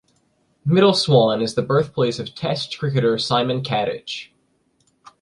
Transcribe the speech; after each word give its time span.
Middle 0.65 0.95
Swan 0.95 1.43
is 1.43 1.53
the 1.53 1.61
birthplace 1.61 2.17
of 2.17 2.33
Test 2.33 2.79
cricketer 2.79 3.19
Simon 3.19 3.61
Katich. 3.61 4.29